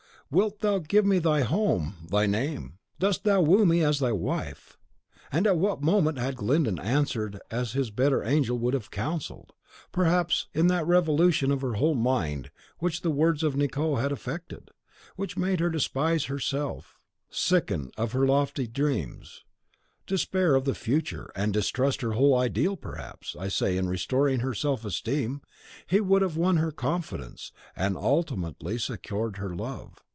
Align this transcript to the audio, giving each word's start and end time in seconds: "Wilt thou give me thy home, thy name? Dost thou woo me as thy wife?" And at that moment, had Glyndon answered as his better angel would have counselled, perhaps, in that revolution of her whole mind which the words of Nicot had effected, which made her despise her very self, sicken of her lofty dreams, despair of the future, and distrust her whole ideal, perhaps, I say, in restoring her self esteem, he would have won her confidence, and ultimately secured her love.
"Wilt 0.33 0.61
thou 0.61 0.79
give 0.79 1.05
me 1.05 1.19
thy 1.19 1.41
home, 1.41 2.07
thy 2.09 2.25
name? 2.25 2.79
Dost 2.99 3.25
thou 3.25 3.41
woo 3.41 3.65
me 3.65 3.83
as 3.83 3.99
thy 3.99 4.13
wife?" 4.13 4.77
And 5.29 5.45
at 5.45 5.61
that 5.61 5.81
moment, 5.81 6.17
had 6.19 6.37
Glyndon 6.37 6.79
answered 6.79 7.41
as 7.51 7.73
his 7.73 7.91
better 7.91 8.23
angel 8.23 8.57
would 8.59 8.73
have 8.73 8.91
counselled, 8.91 9.51
perhaps, 9.91 10.47
in 10.53 10.67
that 10.67 10.87
revolution 10.87 11.51
of 11.51 11.59
her 11.59 11.73
whole 11.73 11.95
mind 11.95 12.49
which 12.79 13.01
the 13.01 13.11
words 13.11 13.43
of 13.43 13.57
Nicot 13.57 13.99
had 13.99 14.13
effected, 14.13 14.71
which 15.17 15.35
made 15.35 15.59
her 15.59 15.69
despise 15.69 16.23
her 16.27 16.35
very 16.35 16.43
self, 16.43 17.01
sicken 17.29 17.91
of 17.97 18.13
her 18.13 18.25
lofty 18.25 18.67
dreams, 18.67 19.43
despair 20.07 20.55
of 20.55 20.63
the 20.63 20.73
future, 20.75 21.29
and 21.35 21.51
distrust 21.51 21.99
her 21.99 22.13
whole 22.13 22.37
ideal, 22.37 22.77
perhaps, 22.77 23.35
I 23.37 23.49
say, 23.49 23.75
in 23.75 23.89
restoring 23.89 24.39
her 24.39 24.53
self 24.53 24.85
esteem, 24.85 25.41
he 25.87 25.99
would 25.99 26.21
have 26.21 26.37
won 26.37 26.55
her 26.55 26.71
confidence, 26.71 27.51
and 27.75 27.97
ultimately 27.97 28.77
secured 28.77 29.35
her 29.35 29.53
love. 29.53 30.01